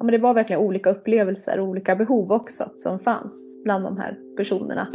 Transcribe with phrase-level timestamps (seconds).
[0.00, 3.98] ja, men det var verkligen olika upplevelser och olika behov också som fanns bland de
[3.98, 4.88] här personerna.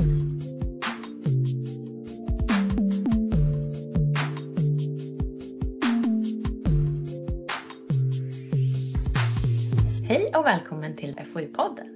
[10.07, 11.87] Hej och välkommen till FoU-podden.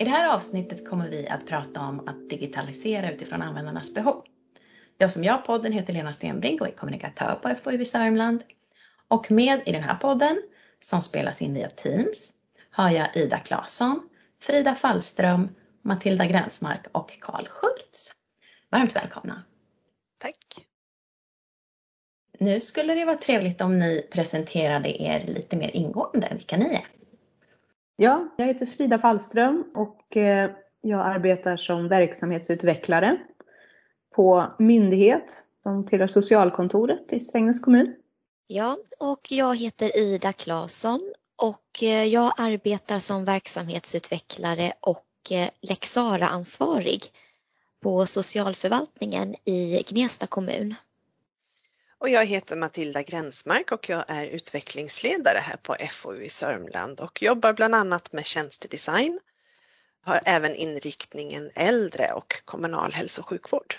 [0.00, 4.22] I det här avsnittet kommer vi att prata om att digitalisera utifrån användarnas behov.
[4.98, 8.42] Jag som gör podden heter Lena Stenbrink och är kommunikatör på FoU i Sörmland.
[9.08, 10.42] Och med i den här podden,
[10.80, 12.32] som spelas in via Teams,
[12.70, 14.08] har jag Ida Claesson,
[14.40, 15.48] Frida Fallström,
[15.82, 18.12] Matilda Gränsmark och Karl Schultz.
[18.70, 19.42] Varmt välkomna!
[20.18, 20.66] Tack!
[22.38, 26.86] Nu skulle det vara trevligt om ni presenterade er lite mer ingående, vilka ni är.
[27.96, 30.50] Ja, jag heter Frida Fallström och eh,
[30.80, 33.18] jag arbetar som verksamhetsutvecklare
[34.14, 37.94] på myndighet som tillhör socialkontoret i Strängnäs kommun.
[38.50, 47.12] Ja, och jag heter Ida Claesson och eh, jag arbetar som verksamhetsutvecklare och eh, Lexara-ansvarig
[47.80, 50.74] på socialförvaltningen i Gnesta kommun.
[51.98, 57.22] Och jag heter Matilda Gränsmark och jag är utvecklingsledare här på FoU i Sörmland och
[57.22, 59.20] jobbar bland annat med tjänstedesign.
[60.02, 63.76] Har även inriktningen äldre och kommunal hälso och sjukvård.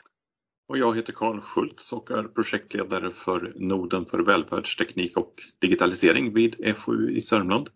[0.70, 6.76] Och jag heter Karl Schultz och är projektledare för Noden för välfärdsteknik och digitalisering vid
[6.76, 7.70] FoU i Sörmland.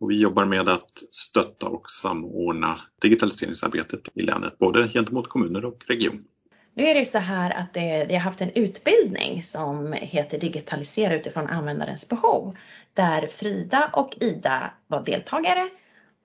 [0.00, 5.84] Och vi jobbar med att stötta och samordna digitaliseringsarbetet i länet, både gentemot kommuner och
[5.86, 6.18] region.
[6.74, 11.14] Nu är det så här att det, vi har haft en utbildning som heter Digitalisera
[11.14, 12.56] utifrån användarens behov.
[12.94, 15.68] Där Frida och Ida var deltagare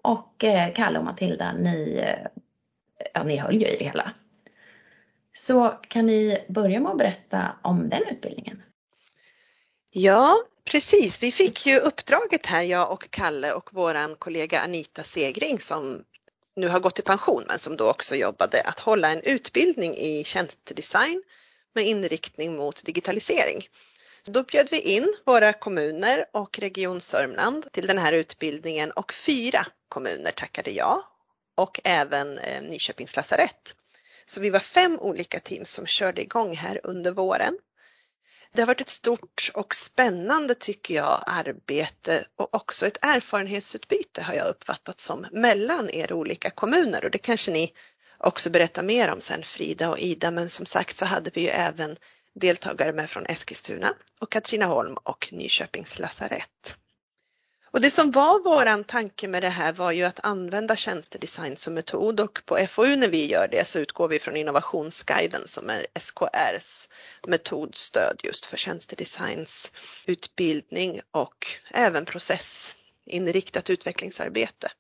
[0.02, 2.28] och eh, Kalle och Matilda, ni, eh,
[3.14, 4.14] ja, ni höll ju i det hela.
[5.34, 8.64] Så kan ni börja med att berätta om den utbildningen?
[9.90, 11.24] Ja, precis.
[11.24, 16.04] Vi fick ju uppdraget här, jag och Kalle och våran kollega Anita Segring som
[16.56, 20.24] nu har gått i pension men som då också jobbade att hålla en utbildning i
[20.24, 21.24] tjänstedesign
[21.74, 23.68] med inriktning mot digitalisering.
[24.26, 29.68] Då bjöd vi in våra kommuner och Region Sörmland till den här utbildningen och fyra
[29.90, 31.02] kommuner tackade ja
[31.56, 33.76] och även eh, Nyköpings lasarett.
[34.26, 37.58] Så vi var fem olika team som körde igång här under våren.
[38.54, 44.34] Det har varit ett stort och spännande tycker jag arbete och också ett erfarenhetsutbyte har
[44.34, 47.74] jag uppfattat som mellan er olika kommuner och det kanske ni
[48.18, 51.48] också berättar mer om sen Frida och Ida men som sagt så hade vi ju
[51.48, 51.98] även
[52.36, 56.78] deltagare med från Eskilstuna och Katrineholm och Nyköpings lasarett.
[57.74, 61.74] Och det som var våran tanke med det här var ju att använda tjänstedesign som
[61.74, 65.88] metod och på FoU när vi gör det så utgår vi från Innovationsguiden som är
[66.00, 66.90] SKRs
[67.28, 69.72] metodstöd just för tjänstedesigns
[70.06, 74.72] utbildning och även processinriktat utvecklingsarbete.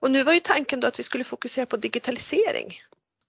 [0.00, 2.72] Och nu var ju tanken då att vi skulle fokusera på digitalisering.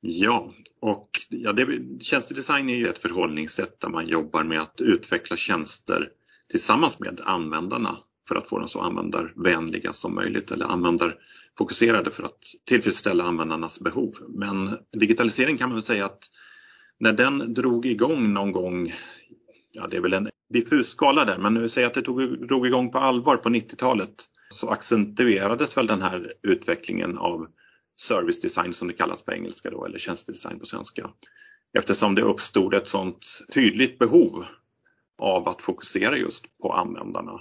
[0.01, 1.67] Ja, och ja, det,
[2.03, 6.09] tjänstedesign är ju ett förhållningssätt där man jobbar med att utveckla tjänster
[6.49, 7.97] tillsammans med användarna
[8.27, 14.15] för att få dem så användarvänliga som möjligt eller användarfokuserade för att tillfredsställa användarnas behov.
[14.29, 16.23] Men digitalisering kan man väl säga att
[16.99, 18.93] när den drog igång någon gång,
[19.71, 22.67] ja det är väl en diffus skala där, men nu säger att det tog, drog
[22.67, 24.13] igång på allvar på 90-talet
[24.49, 27.47] så accentuerades väl den här utvecklingen av
[27.99, 31.09] service design som det kallas på engelska då, eller tjänstedesign på svenska.
[31.77, 34.45] Eftersom det uppstod ett sånt tydligt behov
[35.21, 37.39] av att fokusera just på användarna.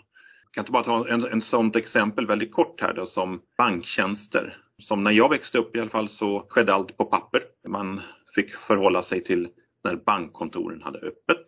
[0.55, 4.57] Jag kan bara ta en, en sånt exempel väldigt kort här då, som banktjänster.
[4.79, 7.41] Som när jag växte upp i alla fall så skedde allt på papper.
[7.69, 8.01] Man
[8.35, 9.49] fick förhålla sig till
[9.85, 11.47] när bankkontoren hade öppet.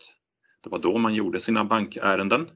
[0.62, 2.48] Det var då man gjorde sina bankärenden.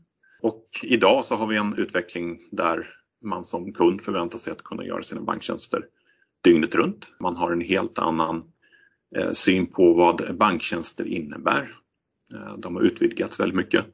[0.43, 2.87] Och idag så har vi en utveckling där
[3.25, 5.83] man som kund förväntar sig att kunna göra sina banktjänster
[6.45, 7.17] dygnet runt.
[7.21, 8.45] Man har en helt annan
[9.17, 11.75] eh, syn på vad banktjänster innebär.
[12.35, 13.85] Eh, de har utvidgats väldigt mycket.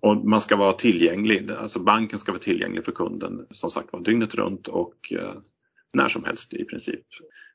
[0.00, 4.00] Och man ska vara tillgänglig, alltså banken ska vara tillgänglig för kunden som sagt var
[4.00, 5.32] dygnet runt och eh,
[5.92, 7.00] när som helst i princip.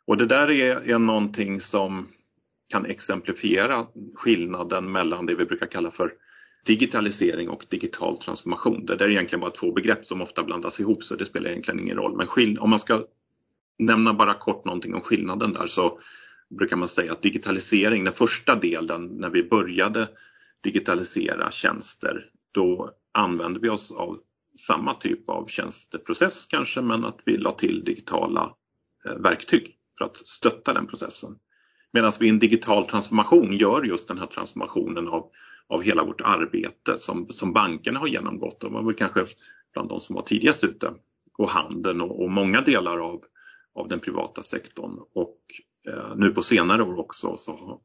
[0.07, 2.07] Och det där är, är någonting som
[2.69, 3.85] kan exemplifiera
[4.15, 6.11] skillnaden mellan det vi brukar kalla för
[6.65, 8.85] digitalisering och digital transformation.
[8.85, 11.79] Det där är egentligen bara två begrepp som ofta blandas ihop så det spelar egentligen
[11.79, 12.17] ingen roll.
[12.17, 13.05] Men om man ska
[13.79, 15.99] nämna bara kort någonting om skillnaden där så
[16.49, 20.07] brukar man säga att digitalisering, den första delen när vi började
[20.63, 24.17] digitalisera tjänster, då använde vi oss av
[24.59, 28.53] samma typ av tjänsteprocess kanske men att vi la till digitala
[29.05, 31.35] eh, verktyg för att stötta den processen.
[31.93, 35.29] Medan vi i en digital transformation gör just den här transformationen av,
[35.67, 38.59] av hela vårt arbete som, som bankerna har genomgått.
[38.59, 39.25] De var väl kanske
[39.73, 40.93] bland de som var tidigast ute
[41.37, 43.23] och handeln och, och många delar av,
[43.75, 44.99] av den privata sektorn.
[45.13, 45.37] Och
[45.87, 47.81] eh, nu på senare år också så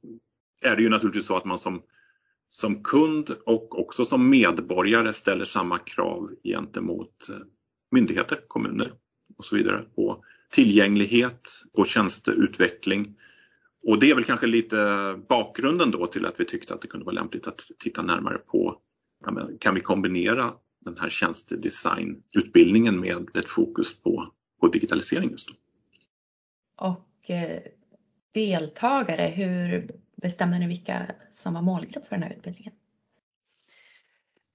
[0.62, 1.82] är det ju naturligtvis så att man som,
[2.50, 7.37] som kund och också som medborgare ställer samma krav gentemot eh,
[7.91, 8.93] myndigheter, kommuner
[9.37, 13.17] och så vidare på tillgänglighet, på tjänsteutveckling.
[13.82, 14.76] Och det är väl kanske lite
[15.29, 18.81] bakgrunden då till att vi tyckte att det kunde vara lämpligt att titta närmare på
[19.61, 20.52] kan vi kombinera
[20.85, 25.55] den här tjänstedesignutbildningen med ett fokus på, på digitalisering just då.
[26.87, 27.62] Och eh,
[28.35, 32.72] deltagare, hur bestämde ni vilka som var målgrupp för den här utbildningen?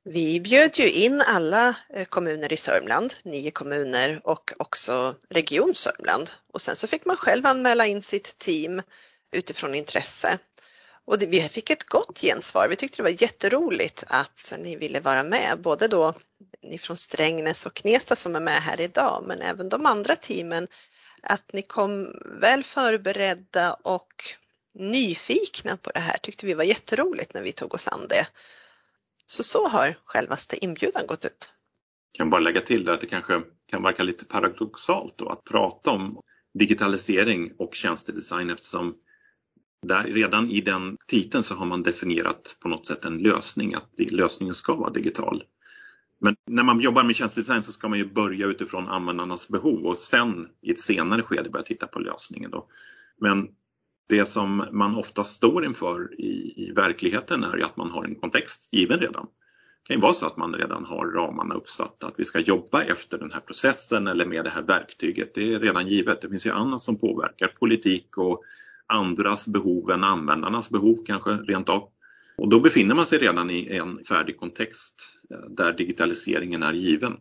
[0.04, 6.30] Vi bjöd ju in alla eh, kommuner i Sörmland, nio kommuner och också Region Sörmland.
[6.54, 8.82] Och sen så fick man själv anmäla in sitt team
[9.32, 10.40] utifrån intresse.
[11.06, 12.68] Och det, vi fick ett gott gensvar.
[12.68, 16.14] Vi tyckte det var jätteroligt att ni ville vara med, både då
[16.62, 20.68] ni från Strängnäs och Knesta som är med här idag, men även de andra teamen.
[21.22, 24.24] Att ni kom väl förberedda och
[24.76, 28.28] nyfikna på det här tyckte vi var jätteroligt när vi tog oss an det.
[29.26, 31.50] Så så har självaste inbjudan gått ut.
[32.12, 35.44] Jag kan bara lägga till där att det kanske kan verka lite paradoxalt då att
[35.44, 36.22] prata om
[36.54, 38.96] digitalisering och tjänstedesign eftersom
[39.88, 43.90] där, redan i den titeln så har man definierat på något sätt en lösning, att
[43.98, 45.44] lösningen ska vara digital.
[46.20, 49.98] Men när man jobbar med tjänstedesign så ska man ju börja utifrån användarnas behov och
[49.98, 52.52] sen i ett senare skede börja titta på lösningen.
[52.52, 52.68] Då.
[53.22, 53.48] Men
[54.08, 58.16] det som man ofta står inför i, i verkligheten är ju att man har en
[58.16, 59.26] kontext given redan.
[59.26, 62.84] Det kan ju vara så att man redan har ramarna uppsatta, att vi ska jobba
[62.84, 65.34] efter den här processen eller med det här verktyget.
[65.34, 66.22] Det är redan givet.
[66.22, 68.44] Det finns ju annat som påverkar politik och
[68.88, 71.90] andras behov än användarnas behov kanske rent av.
[72.38, 77.12] Och då befinner man sig redan i en färdig kontext eh, där digitaliseringen är given.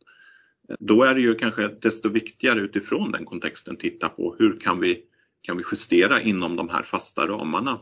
[0.69, 4.81] Eh, då är det ju kanske desto viktigare utifrån den kontexten titta på hur kan
[4.81, 5.03] vi,
[5.45, 7.81] kan vi justera inom de här fasta ramarna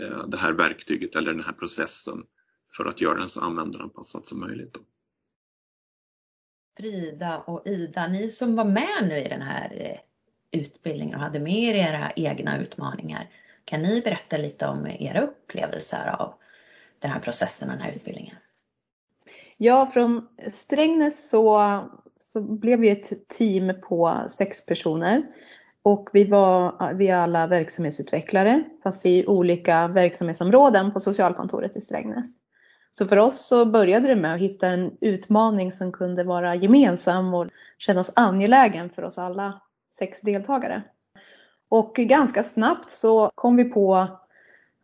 [0.00, 2.24] eh, det här verktyget eller den här processen
[2.76, 4.76] för att göra den så användaranpassad som möjligt.
[6.76, 9.98] Frida och Ida, ni som var med nu i den här eh,
[10.60, 13.30] utbildningen och hade med er era egna utmaningar.
[13.64, 16.34] Kan ni berätta lite om era upplevelser av
[16.98, 18.36] den här processen, den här utbildningen?
[19.56, 21.80] Ja, från Strängnäs så,
[22.20, 25.22] så blev vi ett team på sex personer.
[25.86, 32.26] Och vi var vi är alla verksamhetsutvecklare fast i olika verksamhetsområden på socialkontoret i Strängnäs.
[32.92, 37.34] Så för oss så började det med att hitta en utmaning som kunde vara gemensam
[37.34, 37.46] och
[37.78, 39.60] kännas angelägen för oss alla
[39.98, 40.82] sex deltagare.
[41.68, 44.08] Och ganska snabbt så kom vi på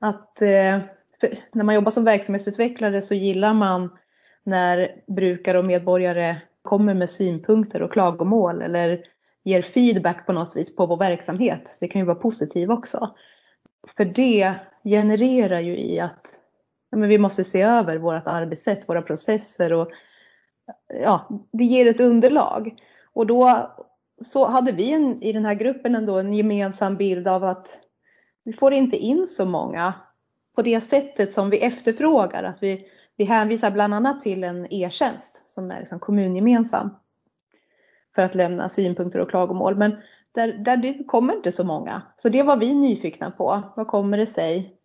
[0.00, 0.78] att eh,
[1.52, 3.98] när man jobbar som verksamhetsutvecklare så gillar man
[4.44, 9.04] när brukare och medborgare kommer med synpunkter och klagomål eller
[9.44, 11.76] ger feedback på något vis på vår verksamhet.
[11.80, 13.14] Det kan ju vara positivt också.
[13.96, 14.54] För det
[14.84, 16.38] genererar ju i att
[16.90, 19.90] ja, men vi måste se över vårt arbetssätt, våra processer och
[21.02, 22.80] ja, det ger ett underlag.
[23.12, 23.70] Och då
[24.26, 27.78] så hade vi en, i den här gruppen ändå en gemensam bild av att
[28.44, 29.94] vi får inte in så många
[30.54, 32.42] på det sättet som vi efterfrågar.
[32.44, 32.86] Att vi,
[33.16, 36.90] vi hänvisar bland annat till en e-tjänst som är liksom kommungemensam
[38.14, 39.76] för att lämna synpunkter och klagomål.
[39.76, 39.96] Men
[40.32, 42.02] där, där det kommer inte så många.
[42.16, 43.62] Så det var vi nyfikna på.
[43.76, 44.76] Vad kommer det sig?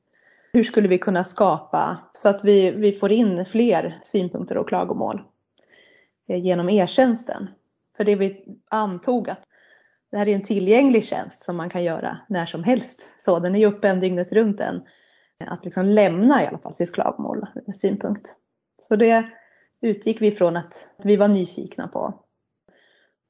[0.54, 5.22] Hur skulle vi kunna skapa så att vi, vi får in fler synpunkter och klagomål
[6.28, 7.50] eh, genom e-tjänsten?
[7.98, 9.44] För det vi antog att
[10.12, 13.08] det här är en tillgänglig tjänst som man kan göra när som helst.
[13.20, 14.82] Så den är ju öppen dygnet runt än
[15.46, 18.36] att liksom lämna i alla fall sitt klagomål, synpunkt.
[18.82, 19.30] Så det
[19.82, 22.14] utgick vi från att vi var nyfikna på.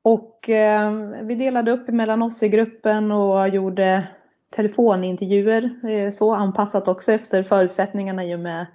[0.08, 0.92] Och eh,
[1.24, 4.08] vi delade upp mellan oss i gruppen och gjorde
[4.50, 8.66] telefonintervjuer, eh, så anpassat också efter förutsättningarna i och med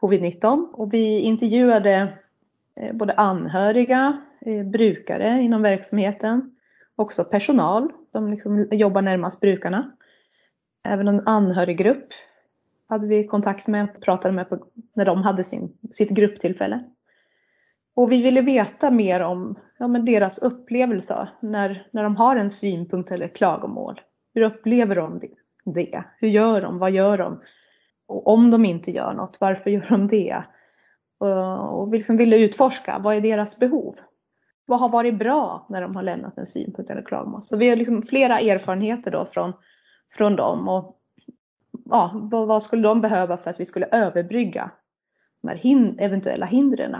[0.00, 0.66] covid-19.
[0.72, 2.08] Och vi intervjuade
[2.76, 6.56] eh, både anhöriga, eh, brukare inom verksamheten.
[6.96, 9.92] Också personal som liksom jobbar närmast brukarna.
[10.84, 12.08] Även en anhöriggrupp
[12.88, 16.84] hade vi kontakt med och pratade med på, när de hade sin, sitt grupptillfälle.
[17.94, 22.50] Och vi ville veta mer om ja, men deras upplevelse när, när de har en
[22.50, 24.00] synpunkt eller klagomål.
[24.34, 25.20] Hur upplever de
[25.64, 26.04] det?
[26.18, 26.78] Hur gör de?
[26.78, 27.40] Vad gör de?
[28.06, 30.42] Och om de inte gör något, varför gör de det?
[31.18, 33.96] Och, och vi liksom ville utforska, vad är deras behov?
[34.66, 37.42] vad har varit bra när de har lämnat en synpunkt eller klagomål?
[37.42, 39.52] Så vi har liksom flera erfarenheter då från,
[40.10, 40.98] från dem och
[41.84, 44.70] ja, vad, vad skulle de behöva för att vi skulle överbrygga
[45.42, 46.96] de här hin eventuella hindren?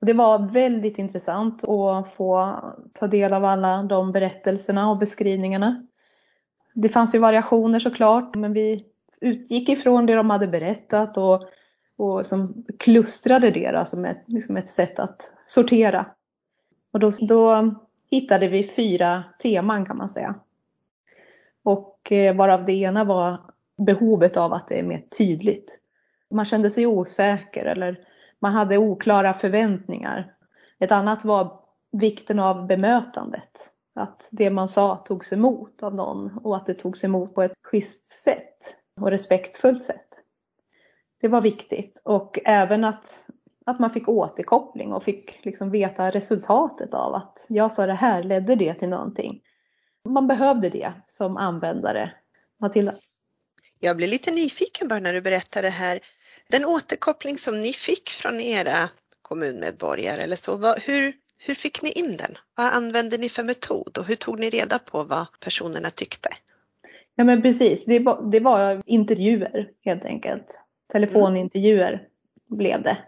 [0.00, 2.60] Det var väldigt intressant att få
[2.92, 5.86] ta del av alla de berättelserna och beskrivningarna.
[6.74, 8.84] Det fanns ju variationer såklart, men vi
[9.20, 11.42] utgick ifrån det de hade berättat och,
[11.96, 16.06] och som klustrade det då, som ett, liksom ett sätt att sortera.
[16.92, 17.74] Och då, då
[18.10, 20.34] hittade vi fyra teman kan man säga.
[21.62, 23.40] Och eh, varav det ena var
[23.76, 25.80] behovet av att det är mer tydligt.
[26.30, 27.98] Man kände sig osäker eller
[28.40, 30.34] man hade oklara förväntningar.
[30.78, 31.60] Ett annat var
[31.92, 33.72] vikten av bemötandet.
[33.94, 37.52] Att det man sa togs emot av någon och att det togs emot på ett
[37.62, 40.20] schysst sätt och respektfullt sätt.
[41.20, 43.20] Det var viktigt och även att,
[43.66, 48.22] att man fick återkoppling och fick liksom veta resultatet av att jag sa det här,
[48.22, 49.40] ledde det till någonting?
[50.08, 52.12] Man behövde det som användare.
[52.60, 52.94] Matilda?
[53.78, 56.00] Jag blev lite nyfiken bara när du berättade här.
[56.48, 58.88] Den återkoppling som ni fick från era
[59.22, 62.34] kommunmedborgare eller så, vad, hur, hur fick ni in den?
[62.54, 66.28] Vad använde ni för metod och hur tog ni reda på vad personerna tyckte?
[67.14, 70.60] Ja men precis, det var, det var intervjuer helt enkelt.
[70.92, 72.06] Telefonintervjuer mm.
[72.48, 72.98] blev det.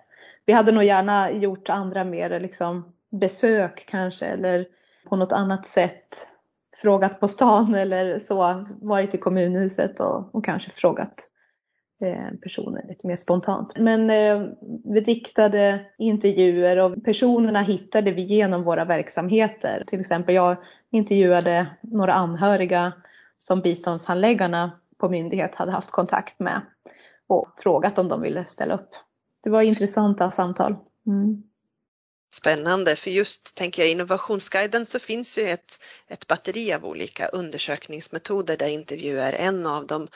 [0.46, 4.66] Vi hade nog gärna gjort andra mer liksom besök kanske eller
[5.08, 6.28] på något annat sätt
[6.82, 11.28] frågat på stan eller så, varit i kommunhuset och, och kanske frågat
[12.00, 13.76] Eh, personer lite mer spontant.
[13.76, 14.46] Men eh,
[14.94, 19.84] riktade intervjuer och personerna hittade vi genom våra verksamheter.
[19.86, 20.56] Till exempel jag
[20.90, 22.92] intervjuade några anhöriga
[23.38, 26.60] som biståndshandläggarna på myndighet hade haft kontakt med
[27.26, 28.90] och frågat om de ville ställa upp.
[29.42, 30.76] Det var intressanta samtal.
[31.06, 31.42] Mm.
[32.34, 38.56] Spännande, för just tänker jag innovationsguiden så finns ju ett, ett batteri av olika undersökningsmetoder
[38.56, 40.08] där intervju är en av dem.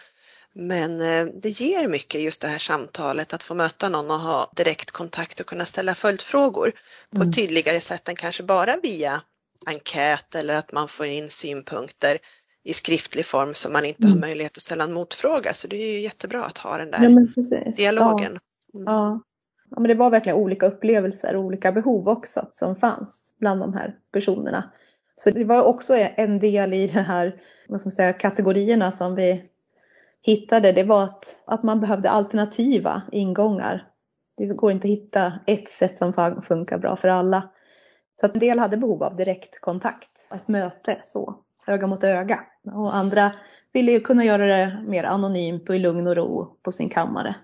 [0.52, 4.50] Men eh, det ger mycket just det här samtalet, att få möta någon och ha
[4.56, 6.72] direkt kontakt och kunna ställa följdfrågor
[7.10, 7.28] på mm.
[7.28, 9.22] ett tydligare sätt än kanske bara via
[9.66, 12.18] enkät eller att man får in synpunkter
[12.64, 14.12] i skriftlig form så man inte mm.
[14.12, 15.54] har möjlighet att ställa en motfråga.
[15.54, 18.38] Så det är ju jättebra att ha den där ja, dialogen.
[18.74, 18.84] Mm.
[18.86, 19.20] Ja
[19.74, 23.74] ja, men det var verkligen olika upplevelser och olika behov också som fanns bland de
[23.74, 24.72] här personerna.
[25.16, 29.14] Så det var också en del i de här vad ska man säga, kategorierna som
[29.14, 29.44] vi
[30.22, 30.72] hittade.
[30.72, 33.88] Det var att, att man behövde alternativa ingångar.
[34.36, 37.50] Det går inte att hitta ett sätt som funkar bra för alla.
[38.20, 41.34] Så att en del hade behov av direktkontakt, ett möte så,
[41.66, 42.40] öga mot öga.
[42.74, 43.32] Och andra
[43.72, 47.34] ville ju kunna göra det mer anonymt och i lugn och ro på sin kammare.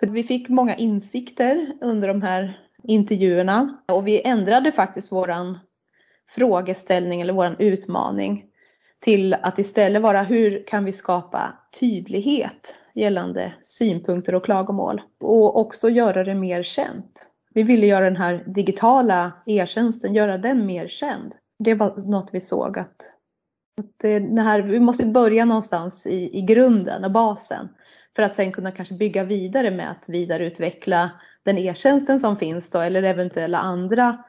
[0.00, 5.58] Så vi fick många insikter under de här intervjuerna och vi ändrade faktiskt våran
[6.28, 8.44] frågeställning eller våran utmaning
[9.02, 15.88] till att istället vara hur kan vi skapa tydlighet gällande synpunkter och klagomål och också
[15.88, 17.28] göra det mer känt.
[17.54, 21.34] Vi ville göra den här digitala e-tjänsten, göra den mer känd.
[21.58, 22.96] Det var något vi såg att,
[23.78, 27.68] att det här, vi måste börja någonstans i, i grunden och basen.
[28.16, 31.10] För att sen kunna kanske bygga vidare med att vidareutveckla
[31.42, 34.24] den e-tjänsten som finns då eller eventuella andra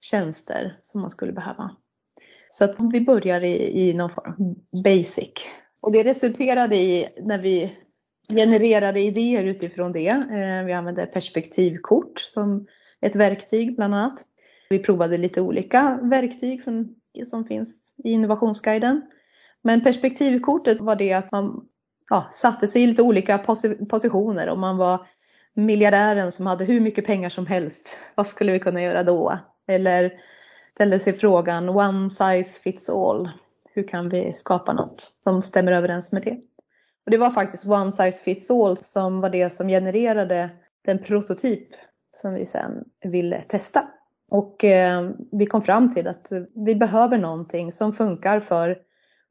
[0.00, 1.70] tjänster som man skulle behöva.
[2.50, 5.32] Så att vi börjar i, i någon form basic.
[5.80, 7.72] Och det resulterade i när vi
[8.28, 10.08] genererade idéer utifrån det.
[10.08, 12.66] Eh, vi använde perspektivkort som
[13.00, 14.24] ett verktyg bland annat.
[14.70, 16.62] Vi provade lite olika verktyg
[17.26, 19.02] som finns i innovationsguiden.
[19.62, 21.68] Men perspektivkortet var det att man
[22.10, 23.38] ja, satte sig i lite olika
[23.88, 24.48] positioner.
[24.48, 25.06] Om man var
[25.54, 29.38] miljardären som hade hur mycket pengar som helst, vad skulle vi kunna göra då?
[29.68, 30.12] Eller
[30.78, 33.30] ställde sig frågan one size fits all.
[33.74, 36.40] Hur kan vi skapa något som stämmer överens med det?
[37.04, 40.50] Och det var faktiskt one size fits all som var det som genererade
[40.84, 41.68] den prototyp
[42.12, 43.88] som vi sen ville testa.
[44.30, 46.32] Och eh, vi kom fram till att
[46.66, 48.78] vi behöver någonting som funkar för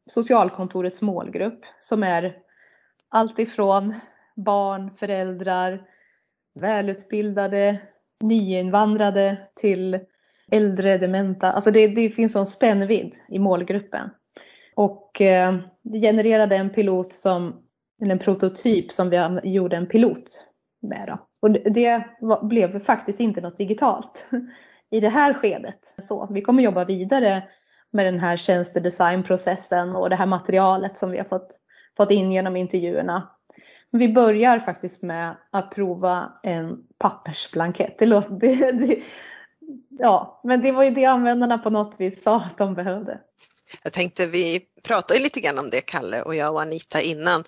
[0.10, 2.38] socialkontorets målgrupp som är
[3.10, 3.96] allt ifrån
[4.36, 5.88] barn, föräldrar,
[6.60, 7.82] välutbildade,
[8.22, 10.00] nyinvandrade till
[10.52, 11.52] äldre dementa.
[11.52, 14.10] Alltså det, det finns en spännvidd i målgruppen.
[14.76, 17.64] Och eh, det genererade en pilot som,
[18.02, 20.46] eller en prototyp som vi gjorde en pilot
[20.82, 21.08] med.
[21.08, 21.28] Då.
[21.42, 24.26] Och det, det var, blev faktiskt inte något digitalt
[24.92, 25.80] i det här skedet.
[26.02, 27.44] Så vi kommer jobba vidare
[27.92, 31.60] med den här tjänstedesignprocessen och det här materialet som vi har fått
[31.98, 33.30] fått in genom intervjuerna.
[33.92, 38.00] Vi börjar faktiskt med att prova en pappersblankett.
[38.00, 39.02] Det låter, det, det,
[40.00, 43.20] ja, men det var ju det användarna på något vis sa att de behövde.
[43.84, 47.44] Jag tänkte vi pratade lite grann om det Kalle och jag och Anita innan.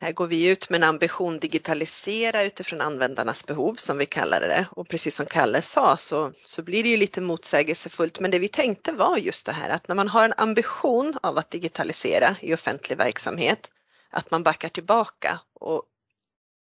[0.00, 4.66] Här går vi ut med en ambition digitalisera utifrån användarnas behov som vi kallar det
[4.70, 8.48] och precis som Kalle sa så, så blir det ju lite motsägelsefullt men det vi
[8.48, 12.54] tänkte var just det här att när man har en ambition av att digitalisera i
[12.54, 13.70] offentlig verksamhet
[14.10, 15.82] att man backar tillbaka och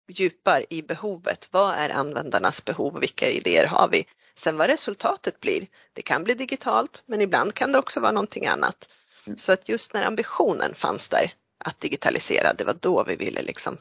[0.08, 1.49] djupar i behovet.
[1.50, 4.06] Vad är användarnas behov och vilka idéer har vi?
[4.34, 8.46] Sen vad resultatet blir, det kan bli digitalt men ibland kan det också vara någonting
[8.46, 8.88] annat.
[9.26, 9.38] Mm.
[9.38, 13.76] Så att just när ambitionen fanns där att digitalisera, det var då vi ville liksom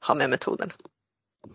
[0.00, 0.72] ha med metoden.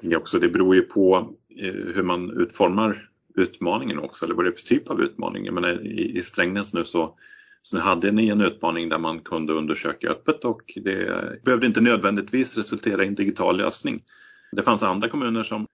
[0.02, 4.50] Det, också, det beror ju på eh, hur man utformar utmaningen också, eller vad det
[4.50, 5.46] är för typ av utmaning.
[5.46, 7.18] Jag menar, i, i Strängnäs nu så,
[7.66, 12.58] så hade ni en utmaning där man kunde undersöka öppet och det behövde inte nödvändigtvis
[12.58, 14.04] resultera i en digital lösning.
[14.52, 15.68] Det fanns andra kommuner som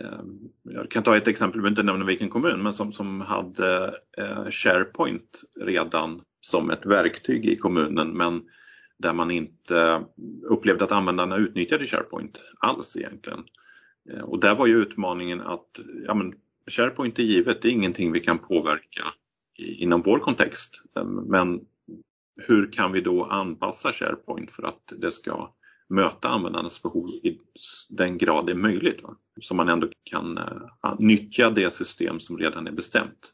[0.00, 0.20] eh,
[0.62, 3.94] jag kan ta ett exempel, jag vill inte nämna vilken kommun, men som, som hade
[4.18, 8.42] eh, SharePoint redan som ett verktyg i kommunen men
[8.98, 10.04] där man inte
[10.42, 13.44] upplevde att användarna utnyttjade SharePoint alls egentligen.
[14.10, 16.34] Eh, och där var ju utmaningen att ja, men
[16.70, 19.02] SharePoint är givet, det är ingenting vi kan påverka
[19.58, 20.82] inom vår kontext.
[20.96, 21.60] Ehm, men
[22.36, 25.54] hur kan vi då anpassa SharePoint för att det ska
[25.88, 27.38] möta användarnas behov i
[27.90, 29.02] den grad det är möjligt?
[29.02, 29.16] Va?
[29.40, 33.32] Så man ändå kan eh, nyttja det system som redan är bestämt.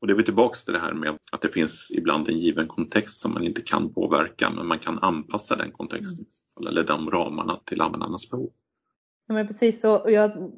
[0.00, 2.68] Och det är vi tillbaks till det här med att det finns ibland en given
[2.68, 6.26] kontext som man inte kan påverka men man kan anpassa den kontexten
[6.60, 6.68] mm.
[6.68, 8.52] eller de ramarna till användarnas behov.
[9.26, 9.96] Ja men precis så.
[9.96, 10.52] Och jag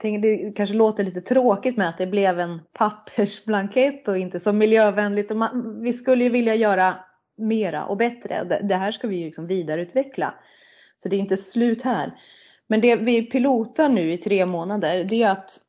[0.00, 5.32] det kanske låter lite tråkigt med att det blev en pappersblankett och inte så miljövänligt.
[5.80, 6.94] Vi skulle ju vilja göra
[7.36, 8.44] mera och bättre.
[8.44, 10.34] Det, det här ska vi ju liksom vidareutveckla.
[11.02, 12.14] Så det är inte slut här.
[12.66, 15.60] Men det vi pilotar nu i tre månader det är att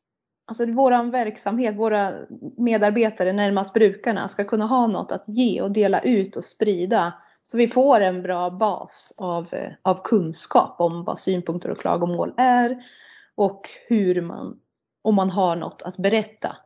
[0.46, 2.12] alltså vår verksamhet, våra
[2.56, 7.12] medarbetare närmast brukarna ska kunna ha något att ge och dela ut och sprida.
[7.42, 12.32] Så vi får en bra bas av, eh, av kunskap om vad synpunkter och klagomål
[12.36, 12.82] är
[13.38, 14.60] och hur man,
[15.02, 16.56] om man har något att berätta.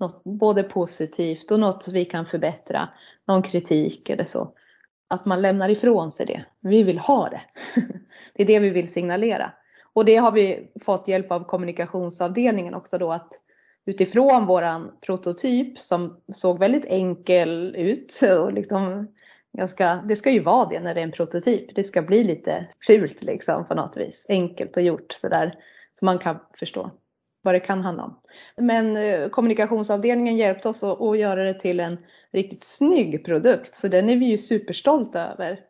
[0.00, 2.88] Något både positivt och något vi kan förbättra,
[3.26, 4.52] någon kritik eller så.
[5.08, 6.44] Att man lämnar ifrån sig det.
[6.60, 7.40] Vi vill ha det.
[8.34, 9.52] Det är det vi vill signalera.
[9.92, 13.32] Och det har vi fått hjälp av kommunikationsavdelningen också då att
[13.86, 19.08] utifrån våran prototyp som såg väldigt enkel ut och liksom
[19.52, 21.74] ganska, det ska ju vara det när det är en prototyp.
[21.74, 24.26] Det ska bli lite fult liksom på något vis.
[24.28, 25.54] Enkelt och gjort sådär
[26.00, 26.90] så man kan förstå
[27.42, 28.20] vad det kan handla om.
[28.56, 31.98] Men eh, kommunikationsavdelningen hjälpte oss att, att göra det till en
[32.32, 35.60] riktigt snygg produkt så den är vi ju superstolta över.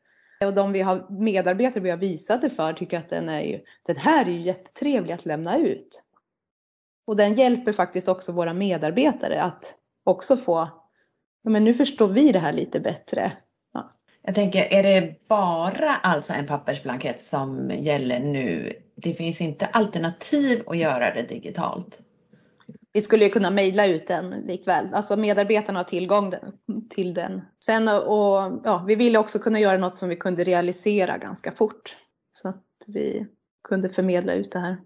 [0.45, 3.61] Och de vi har medarbetare vi har visat det för tycker att den är ju,
[3.87, 6.03] den här är ju jättetrevlig att lämna ut.
[7.07, 10.69] Och den hjälper faktiskt också våra medarbetare att också få,
[11.43, 13.33] ja men nu förstår vi det här lite bättre.
[14.23, 14.29] Ja.
[14.29, 18.73] Jag tänker, är det bara alltså en pappersblankett som gäller nu?
[18.95, 21.99] Det finns inte alternativ att göra det digitalt?
[22.93, 24.95] vi skulle ju kunna mejla ut den likväl.
[24.95, 26.35] Alltså medarbetarna har tillgång
[26.91, 27.41] till den.
[27.65, 31.97] Sen och ja, vi ville också kunna göra något som vi kunde realisera ganska fort.
[32.33, 33.27] Så att vi
[33.69, 34.77] kunde förmedla ut det här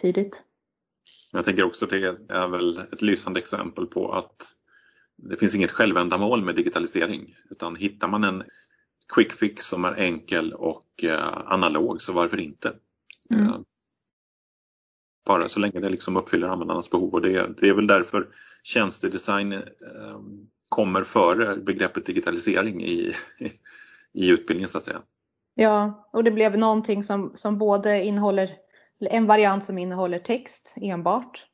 [0.00, 0.42] tidigt.
[1.32, 4.36] Jag tänker också att det är väl ett lysande exempel på att
[5.16, 7.36] det finns inget självändamål med digitalisering.
[7.50, 8.44] Utan hittar man en
[9.14, 12.72] quick fix som är enkel och eh, analog så varför inte?
[13.30, 13.46] Mm.
[13.46, 13.60] Eh,
[15.26, 18.28] bara så länge det liksom uppfyller användarnas behov och det, det är väl därför
[18.62, 19.60] tjänstedesign eh,
[20.68, 23.12] kommer före begreppet digitalisering i,
[24.12, 25.02] i utbildningen så att säga.
[25.54, 28.50] Ja, och det blev någonting som, som både innehåller
[29.00, 31.46] en variant som innehåller text enbart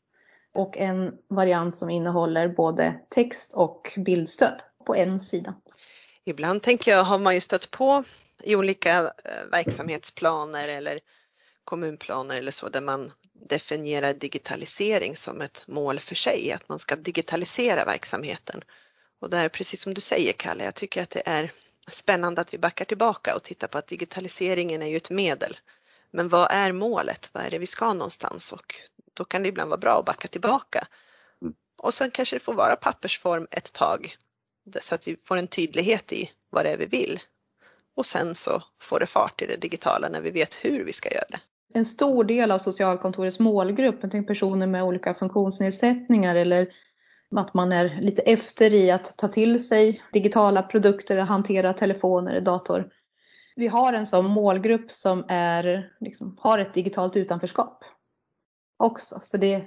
[0.55, 5.55] och en variant som innehåller både text och bildstöd på en sida.
[6.31, 8.05] Ibland tänker jag har man ju stött på
[8.43, 11.01] i olika eh, verksamhetsplaner eller
[11.64, 16.97] kommunplaner eller så där man definierar digitalisering som ett mål för sig, att man ska
[16.97, 18.62] digitalisera verksamheten.
[19.21, 21.53] Och där, precis som du säger Kalle, jag tycker att det är
[21.90, 25.57] spännande att vi backar tillbaka och tittar på att digitaliseringen är ju ett medel.
[26.11, 27.31] Men vad är målet?
[27.33, 28.53] Vad är det vi ska någonstans?
[28.53, 28.75] Och
[29.14, 30.87] då kan det ibland vara bra att backa tillbaka.
[31.43, 31.55] Mm.
[31.77, 34.16] Och sen kanske det får vara pappersform ett tag
[34.81, 37.20] så att vi får en tydlighet i vad det är vi vill.
[37.94, 41.14] Och sen så får det fart i det digitala när vi vet hur vi ska
[41.14, 41.40] göra det
[41.73, 46.68] en stor del av socialkontorets målgrupp, jag tänker personer med olika funktionsnedsättningar eller
[47.37, 52.40] att man är lite efter i att ta till sig digitala produkter, och hantera telefoner,
[52.40, 52.90] dator.
[53.57, 57.85] Vi har en sån målgrupp som är, liksom, har ett digitalt utanförskap
[58.77, 59.20] också.
[59.23, 59.64] Så det,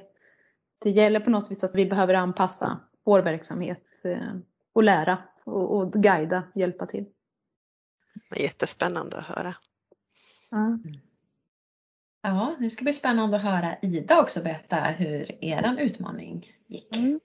[0.84, 4.34] det gäller på något vis att vi behöver anpassa vår verksamhet eh,
[4.74, 7.06] och lära och, och guida, hjälpa till.
[8.36, 9.56] Jättespännande att höra.
[10.50, 10.80] Ja.
[12.22, 16.96] Ja, nu ska det bli spännande att höra Ida också berätta hur er utmaning gick.
[16.96, 17.20] Mm.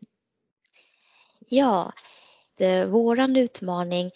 [1.48, 1.92] Ja,
[2.54, 4.10] det, våran utmaning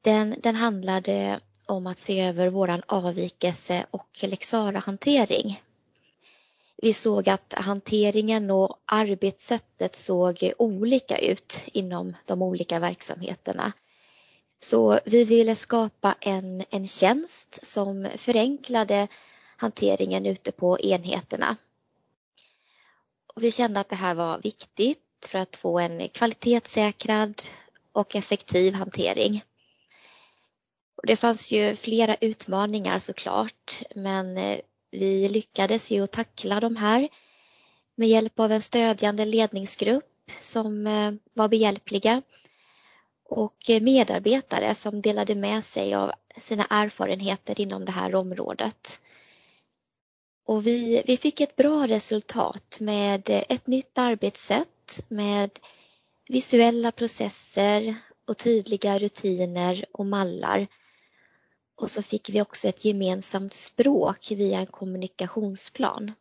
[0.00, 5.60] den, den handlade om att se över våran avvikelse och Lexara-hantering.
[6.76, 13.72] Vi såg att hanteringen och arbetssättet såg olika ut inom de olika verksamheterna.
[14.60, 19.08] Så vi ville skapa en, en tjänst som förenklade
[19.56, 21.56] hanteringen ute på enheterna.
[23.34, 27.42] Och vi kände att det här var viktigt för att få en kvalitetssäkrad
[27.92, 29.44] och effektiv hantering.
[30.96, 34.60] Och det fanns ju flera utmaningar såklart, men eh,
[34.96, 37.08] vi lyckades ju att tackla de här
[37.94, 42.22] med hjälp av en stödjande ledningsgrupp som eh, var behjälpliga
[43.28, 49.00] och medarbetare som delade med sig av sina erfarenheter inom det här området.
[50.46, 55.50] Och vi, vi fick ett bra resultat med ett nytt arbetssätt med
[56.28, 57.94] visuella processer
[58.28, 60.66] och tydliga rutiner och mallar.
[61.76, 66.12] Och så fick vi också ett gemensamt språk via en kommunikationsplan.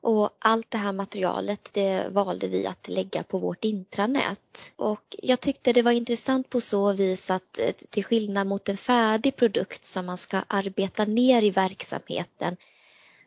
[0.00, 4.72] Och allt det här materialet det valde vi att lägga på vårt intranät.
[4.76, 8.76] Och jag tyckte det var intressant på så vis att eh, till skillnad mot en
[8.76, 12.56] färdig produkt som man ska arbeta ner i verksamheten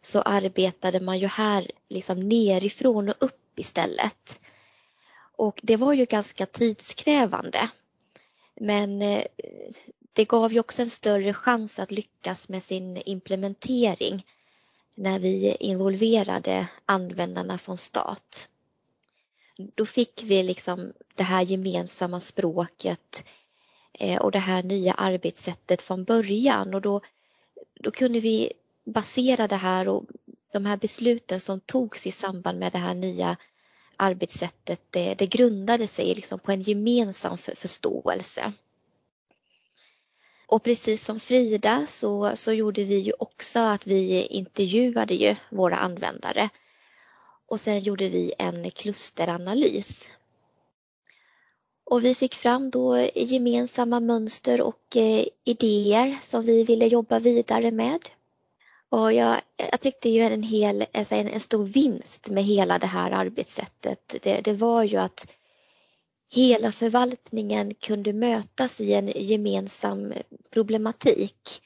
[0.01, 4.41] så arbetade man ju här liksom nerifrån och upp istället.
[5.37, 7.69] Och det var ju ganska tidskrävande.
[8.55, 9.23] Men eh,
[10.17, 14.25] det gav ju också en större chans att lyckas med sin implementering
[14.95, 18.49] när vi involverade användarna från stat.
[19.57, 23.25] Då fick vi liksom det här gemensamma språket
[23.93, 27.01] eh, och det här nya arbetssättet från början och då,
[27.79, 28.53] då kunde vi
[28.85, 30.03] basera det här och
[30.53, 33.37] de här besluten som togs i samband med det här nya
[33.97, 38.53] arbetssättet, det, det grundade sig liksom på en gemensam för, förståelse.
[40.47, 45.77] Och precis som Frida så, så gjorde vi ju också att vi intervjuade ju våra
[45.77, 46.49] användare.
[47.47, 50.11] Och sen gjorde vi en klusteranalys.
[51.83, 57.71] Och vi fick fram då gemensamma mönster och eh, idéer som vi ville jobba vidare
[57.71, 58.09] med.
[58.89, 62.87] Och jag, jag tyckte ju en, hel, alltså en, en stor vinst med hela det
[62.87, 65.27] här arbetssättet, det, det var ju att
[66.29, 70.13] hela förvaltningen kunde mötas i en gemensam
[70.53, 71.61] problematik.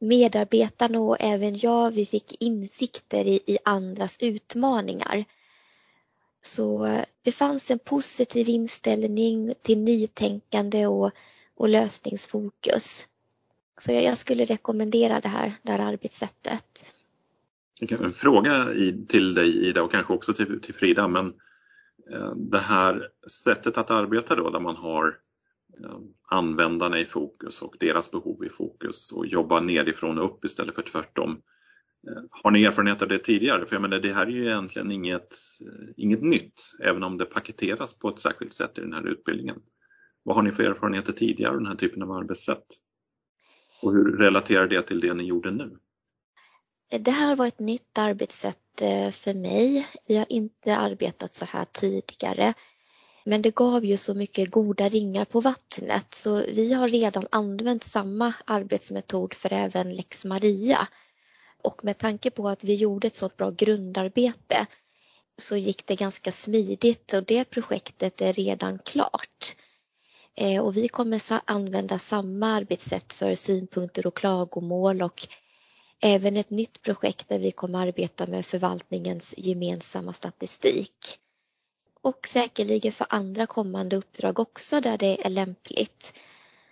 [0.00, 5.24] Medarbetarna och även jag, vi fick insikter i, i andras utmaningar.
[6.42, 11.10] Så eh, det fanns en positiv inställning till nytänkande och,
[11.54, 13.08] och lösningsfokus.
[13.78, 16.94] Så jag, jag skulle rekommendera det här, det här arbetssättet.
[17.90, 18.68] En fråga
[19.08, 21.49] till dig Ida och kanske också till, till Frida, men Eh,
[22.12, 23.08] Eh, det här
[23.44, 25.18] sättet att arbeta då där man har
[25.84, 30.74] eh, användarna i fokus och deras behov i fokus och jobba nerifrån och upp istället
[30.74, 31.30] för tvärtom.
[32.08, 33.66] Eh, har ni erfarenhet av det tidigare?
[33.66, 35.34] För jag menar, det här är ju egentligen inget,
[35.96, 39.62] inget nytt, även om det paketeras på ett särskilt sätt i den här utbildningen.
[40.22, 42.66] Vad har ni för erfarenheter tidigare av den här typen av arbetssätt?
[43.82, 45.78] Och hur relaterar det till det ni gjorde nu?
[46.98, 49.88] Det här var ett nytt arbetssätt eh, för mig.
[50.06, 52.54] Vi har inte arbetat så här tidigare.
[53.24, 57.84] Men det gav ju så mycket goda ringar på vattnet så vi har redan använt
[57.84, 60.88] samma arbetsmetod för även lex Maria.
[61.62, 64.66] Och med tanke på att vi gjorde ett sådant bra grundarbete
[65.38, 69.56] så gick det ganska smidigt och det projektet är redan klart.
[70.36, 75.28] Eh, och vi kommer använda samma arbetssätt för synpunkter och klagomål och
[76.02, 80.94] även ett nytt projekt där vi kommer arbeta med förvaltningens gemensamma statistik.
[82.02, 86.12] Och säkerligen för andra kommande uppdrag också där det är lämpligt.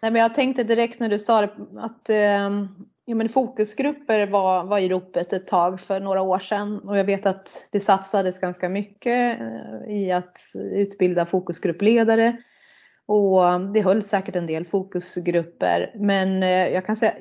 [0.03, 2.67] Nej, men jag tänkte direkt när du sa det att eh,
[3.05, 7.05] ja, men fokusgrupper var, var i ropet ett tag för några år sedan och jag
[7.05, 12.37] vet att det satsades ganska mycket eh, i att utbilda fokusgruppledare
[13.07, 17.15] och ehm, det höll säkert en del fokusgrupper men eh, jag kan säga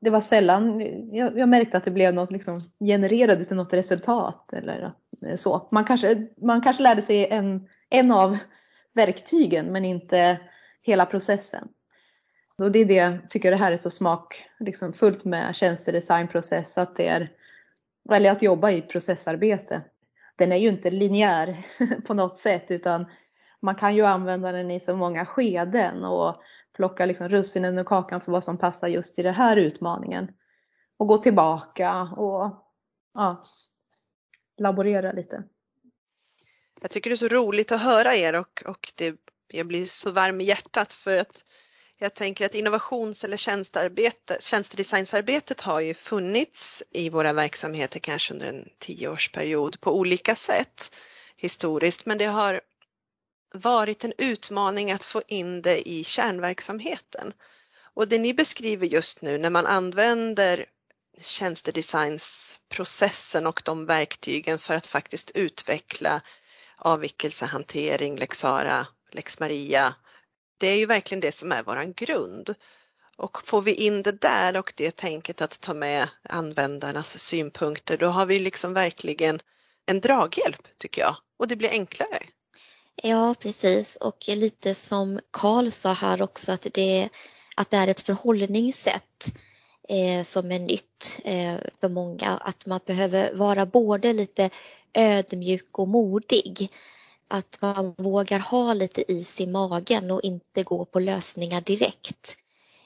[0.00, 0.80] det var sällan
[1.12, 4.92] jag, jag, märkte att det blev något, liksom, genererade till något resultat eller
[5.26, 5.68] eh, så.
[5.70, 8.38] Man kanske, man kanske lärde sig en, en av
[8.94, 10.40] verktygen men inte
[10.82, 11.68] hela processen.
[12.58, 16.78] Och det är det jag tycker det här är så smak, liksom fullt med tjänstedesignprocess,
[16.78, 17.32] att det är,
[18.12, 19.82] eller att jobba i processarbete.
[20.36, 21.56] Den är ju inte linjär
[22.06, 23.06] på något sätt utan
[23.60, 26.42] man kan ju använda den i så många skeden och
[26.76, 30.32] plocka liksom russinen ur kakan för vad som passar just i den här utmaningen.
[30.98, 32.64] och gå tillbaka och
[33.14, 33.44] ja,
[34.58, 35.44] laborera lite.
[36.80, 39.16] Jag tycker det är så roligt att höra er och, och det,
[39.48, 41.44] jag blir så varm i hjärtat för att
[41.98, 48.46] jag tänker att innovations eller tjänstearbete, tjänstedesignsarbetet har ju funnits i våra verksamheter kanske under
[48.46, 50.94] en tioårsperiod på olika sätt
[51.36, 52.60] historiskt men det har
[53.54, 57.32] varit en utmaning att få in det i kärnverksamheten.
[57.94, 60.66] Och det ni beskriver just nu när man använder
[61.20, 66.20] tjänstedesignsprocessen och de verktygen för att faktiskt utveckla
[66.76, 69.94] avvikelsehantering, Lex Sara, Lex Maria.
[70.58, 72.54] Det är ju verkligen det som är våran grund.
[73.16, 78.06] Och får vi in det där och det tänket att ta med användarnas synpunkter, då
[78.06, 79.40] har vi liksom verkligen
[79.86, 82.26] en draghjälp tycker jag och det blir enklare.
[83.02, 87.08] Ja, precis och lite som Karl sa här också att det,
[87.56, 89.32] att det är ett förhållningssätt
[89.88, 92.36] eh, som är nytt eh, för många.
[92.36, 94.50] Att man behöver vara både lite
[94.94, 96.70] ödmjuk och modig.
[97.28, 102.36] Att man vågar ha lite is i magen och inte gå på lösningar direkt.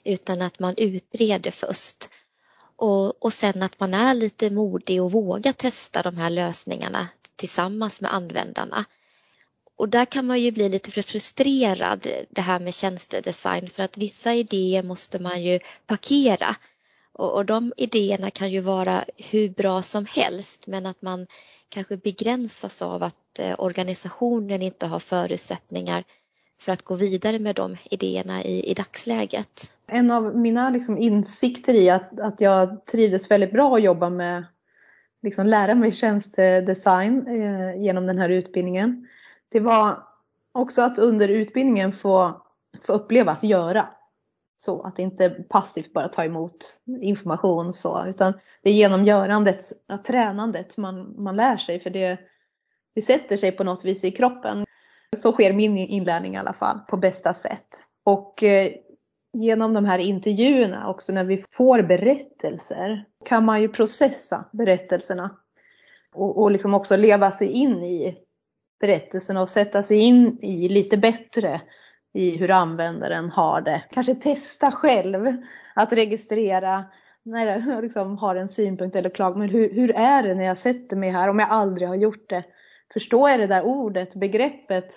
[0.04, 2.08] Utan att man utreder först.
[2.76, 8.00] Och, och sen att man är lite modig och vågar testa de här lösningarna tillsammans
[8.00, 8.84] med användarna.
[9.80, 14.34] Och där kan man ju bli lite frustrerad det här med tjänstedesign för att vissa
[14.34, 16.56] idéer måste man ju parkera.
[17.12, 21.26] Och, och de idéerna kan ju vara hur bra som helst men att man
[21.68, 26.04] kanske begränsas av att eh, organisationen inte har förutsättningar
[26.60, 29.76] för att gå vidare med de idéerna i, i dagsläget.
[29.86, 34.44] En av mina liksom insikter i att, att jag trivdes väldigt bra att jobba med,
[35.22, 39.06] liksom lära mig tjänstedesign eh, genom den här utbildningen.
[39.50, 40.06] Det var
[40.52, 42.42] också att under utbildningen få,
[42.86, 43.88] få uppleva att göra.
[44.56, 48.32] Så att inte passivt bara ta emot information så, utan
[48.62, 49.72] det är genom görandet,
[50.06, 52.18] tränandet man, man lär sig för det,
[52.94, 54.64] det sätter sig på något vis i kroppen.
[55.16, 57.68] Så sker min inlärning i alla fall på bästa sätt.
[58.04, 58.72] Och eh,
[59.32, 65.36] genom de här intervjuerna också när vi får berättelser kan man ju processa berättelserna
[66.14, 68.18] och, och liksom också leva sig in i
[68.80, 71.60] berättelserna och sätta sig in i lite bättre
[72.12, 73.82] i hur användaren har det.
[73.90, 75.26] Kanske testa själv
[75.74, 76.84] att registrera
[77.22, 79.48] när jag liksom har en synpunkt eller klagomål.
[79.48, 82.44] Hur, hur är det när jag sätter mig här om jag aldrig har gjort det?
[82.92, 84.92] Förstår jag det där ordet, begreppet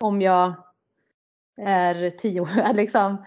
[0.00, 0.52] om jag
[1.56, 3.24] är 10 år, liksom,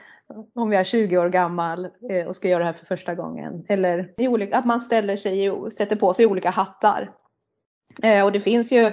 [0.56, 3.66] om jag är 20 år gammal eh, och ska göra det här för första gången.
[3.70, 4.14] Eller
[4.52, 7.12] att man ställer sig, sätter på sig olika hattar.
[8.04, 8.92] Eh, och det finns ju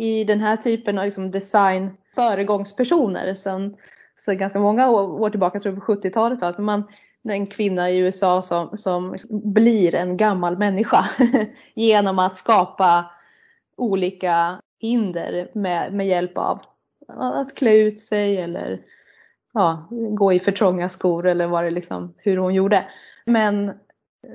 [0.00, 3.76] i den här typen av liksom design föregångspersoner sen,
[4.24, 6.82] sen ganska många år tillbaka, jag tror på 70-talet, att man
[7.28, 11.08] en kvinna i USA som, som blir en gammal människa
[11.74, 13.10] genom att skapa
[13.76, 16.60] olika hinder med, med hjälp av
[17.08, 18.80] att klä ut sig eller
[19.52, 22.84] ja, gå i för trånga skor eller vad det liksom, hur hon gjorde.
[23.26, 23.72] Men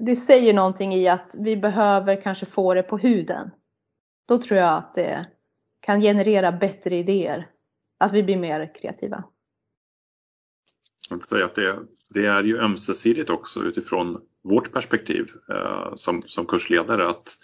[0.01, 3.51] det säger någonting i att vi behöver kanske få det på huden.
[4.27, 5.25] Då tror jag att det
[5.85, 7.47] kan generera bättre idéer.
[7.97, 9.23] Att vi blir mer kreativa.
[11.09, 16.45] Jag säga att det, det, är ju ömsesidigt också utifrån vårt perspektiv eh, som, som
[16.45, 17.37] kursledare att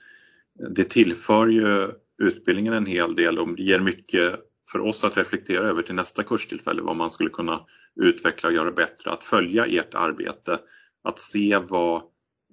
[0.75, 4.39] det tillför ju utbildningen en hel del och ger mycket
[4.71, 8.71] för oss att reflektera över till nästa kurstillfälle vad man skulle kunna utveckla och göra
[8.71, 10.59] bättre, att följa ert arbete,
[11.03, 11.95] att se vad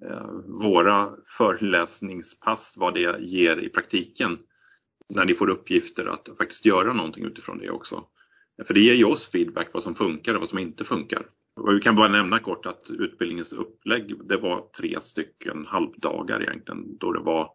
[0.05, 4.37] eh, våra föreläsningspass, vad det ger i praktiken
[5.15, 8.03] när ni får uppgifter att faktiskt göra någonting utifrån det också.
[8.67, 11.25] För det ger ju oss feedback vad som funkar och vad som inte funkar.
[11.55, 16.97] Och vi kan bara nämna kort att utbildningens upplägg det var tre stycken halvdagar egentligen
[16.97, 17.49] då det var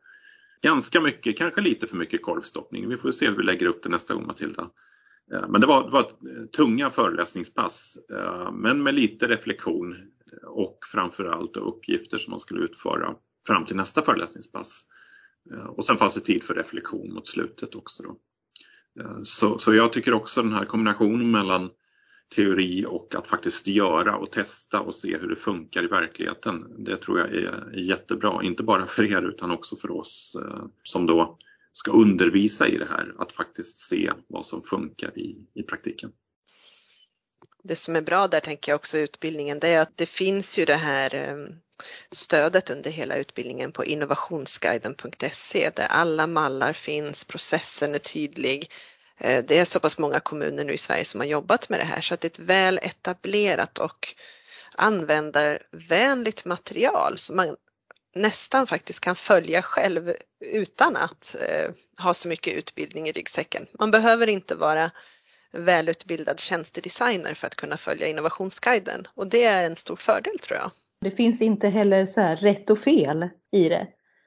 [0.63, 2.89] ganska mycket, kanske lite för mycket korvstoppning.
[2.89, 4.71] Vi får se hur vi lägger upp det nästa gång Matilda.
[5.33, 6.07] Eh, men det var, det var
[6.57, 9.97] tunga föreläsningspass eh, men med lite reflektion
[10.47, 13.15] och framförallt uppgifter som man skulle utföra
[13.47, 14.85] fram till nästa föreläsningspass.
[15.53, 18.03] Eh, och sen fanns det tid för reflektion mot slutet också.
[18.03, 18.17] Då.
[19.03, 21.71] Eh, så, så jag tycker också den här kombinationen mellan
[22.35, 26.85] teori och att faktiskt göra och testa och se hur det funkar i verkligheten.
[26.85, 31.07] Det tror jag är jättebra, inte bara för er utan också för oss eh, som
[31.07, 31.39] då
[31.73, 36.11] ska undervisa i det här, att faktiskt se vad som funkar i, i praktiken.
[37.67, 40.59] Det som är bra där tänker jag också i utbildningen, det är att det finns
[40.59, 41.49] ju det här ehm,
[42.13, 48.71] stödet under hela utbildningen på innovationsguiden.se där alla mallar finns, processen är tydlig.
[49.19, 51.85] Eh, det är så pass många kommuner nu i Sverige som har jobbat med det
[51.85, 54.15] här så att det är ett väl etablerat och
[54.77, 57.57] användarvänligt material som man
[58.15, 63.67] nästan faktiskt kan följa själv utan att eh, ha så mycket utbildning i ryggsäcken.
[63.79, 64.91] Man behöver inte vara
[65.55, 70.71] välutbildad tjänstedesigner för att kunna följa innovationsguiden och det är en stor fördel tror jag.
[71.01, 73.87] Det finns inte heller så här rätt och fel i det.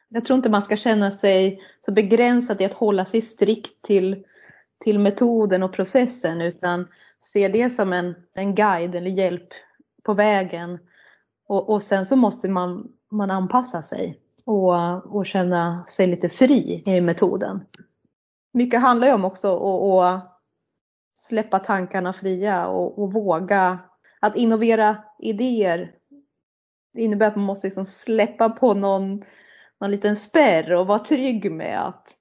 [0.09, 4.23] Jag tror inte man ska känna sig så begränsad i att hålla sig strikt till,
[4.83, 6.87] till metoden och processen utan
[7.19, 9.49] se det som en, en guide eller hjälp
[10.03, 10.79] på vägen.
[11.47, 16.83] Och, och sen så måste man, man anpassa sig och, och känna sig lite fri
[16.85, 17.65] i metoden.
[18.53, 20.36] Mycket handlar ju om också att, att
[21.17, 23.79] släppa tankarna fria och, och våga
[24.19, 25.91] att innovera idéer.
[26.93, 29.23] Det innebär att man måste liksom släppa på någon,
[29.81, 32.17] någon liten spärr och vara trygg med att,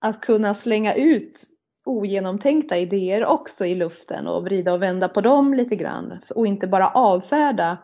[0.00, 1.44] att kunna slänga ut
[1.84, 6.66] ogenomtänkta idéer också i luften och vrida och vända på dem lite grann och inte
[6.66, 7.78] bara avfärda.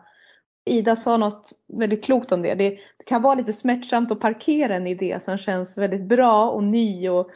[0.65, 2.55] Ida sa något väldigt klokt om det.
[2.55, 6.63] Det, det kan vara lite smärtsamt att parkera en idé som känns väldigt bra och
[6.63, 7.29] ny och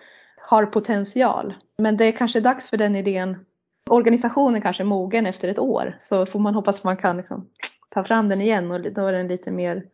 [0.46, 1.54] har potential.
[1.78, 3.46] Men det är kanske dags för den idén.
[3.90, 7.50] Organisationen kanske är mogen efter ett år så får man hoppas att man kan liksom
[7.90, 9.86] ta fram den igen och då är den lite mer,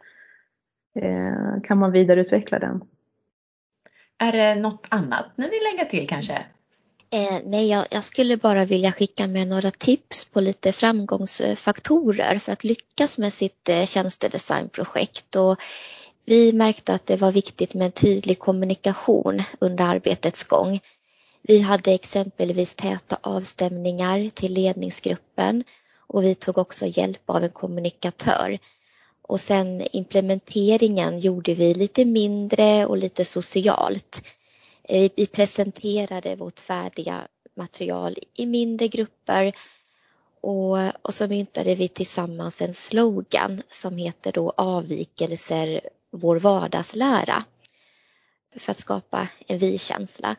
[0.96, 2.82] eh, kan man vidareutveckla den.
[4.18, 6.46] Är det något annat ni vill lägga till kanske?
[7.12, 12.52] Eh, nej, jag, jag, skulle bara vilja skicka med några tips på lite framgångsfaktorer för
[12.52, 15.36] att lyckas med sitt eh, tjänstedesignprojekt.
[15.36, 15.60] Och
[16.30, 20.80] vi märkte att det var viktigt med en tydlig kommunikation under arbetets gång.
[21.42, 25.64] Vi hade exempelvis täta avstämningar till ledningsgruppen
[25.98, 28.60] och vi tog också hjälp av en kommunikatör.
[29.22, 34.22] Och sen implementeringen gjorde vi lite mindre och lite socialt.
[34.84, 39.56] Eh, vi presenterade vårt färdiga material i mindre grupper
[40.42, 47.44] och, och så myntade vi tillsammans en slogan som heter då avvikelser vår vardagslära
[48.56, 50.36] för att skapa en vi-känsla.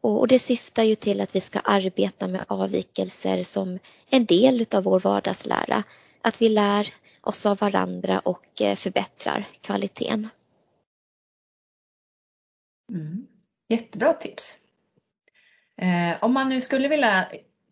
[0.00, 3.78] Och det syftar ju till att vi ska arbeta med avvikelser som
[4.10, 5.82] en del av vår vardagslära.
[6.22, 10.28] Att vi lär oss av varandra och eh, förbättrar kvaliteten.
[12.92, 13.26] Mm.
[13.68, 14.56] Jättebra tips.
[15.76, 17.28] Eh, om man nu skulle vilja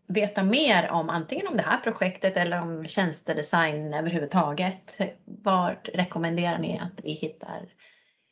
[0.09, 6.79] veta mer om antingen om det här projektet eller om tjänstedesign överhuvudtaget, var rekommenderar ni
[6.79, 7.69] att vi hittar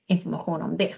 [0.08, 0.94] information om det?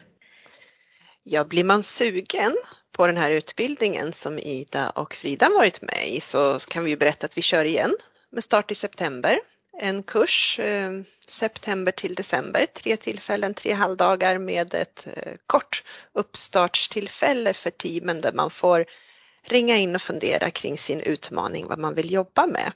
[1.22, 2.56] Ja, blir man sugen
[2.92, 6.96] på den här utbildningen som Ida och Frida varit med i så kan vi ju
[6.96, 7.96] berätta att vi kör igen
[8.30, 9.38] med start i september.
[9.78, 10.90] En kurs eh,
[11.28, 18.32] september till december, tre tillfällen, tre halvdagar med ett eh, kort uppstartstillfälle för teamen där
[18.32, 18.84] man får
[19.48, 22.72] ringa in och fundera kring sin utmaning, vad man vill jobba med.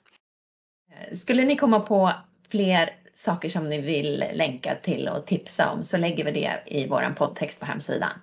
[1.19, 2.13] Skulle ni komma på
[2.49, 6.89] fler saker som ni vill länka till och tipsa om så lägger vi det i
[6.89, 8.21] vår poddtext på hemsidan.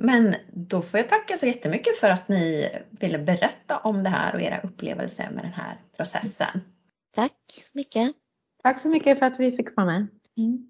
[0.00, 4.34] Men då får jag tacka så jättemycket för att ni ville berätta om det här
[4.34, 6.60] och era upplevelser med den här processen.
[7.14, 8.12] Tack så mycket.
[8.62, 10.06] Tack så mycket för att vi fick vara med.
[10.36, 10.67] Mm.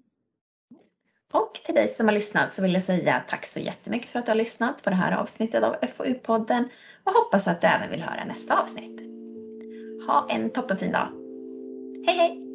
[1.33, 4.25] Och till dig som har lyssnat så vill jag säga tack så jättemycket för att
[4.25, 6.65] du har lyssnat på det här avsnittet av FoU-podden
[7.03, 9.01] och hoppas att du även vill höra nästa avsnitt.
[10.07, 11.07] Ha en toppenfin dag!
[12.05, 12.48] Hej hej!